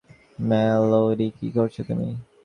[0.39, 2.09] Melody, কী করছো তুমি?